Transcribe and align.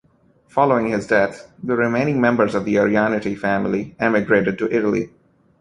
Following 0.47 0.87
his 0.87 1.05
death 1.05 1.51
the 1.61 1.75
remaining 1.75 2.19
members 2.19 2.55
of 2.55 2.65
the 2.65 2.73
Arianiti 2.73 3.37
family 3.37 3.95
emigrated 3.99 4.57
to 4.57 4.75
Italy. 4.75 5.11